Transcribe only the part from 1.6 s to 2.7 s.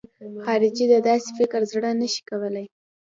زړه نه شي کولای.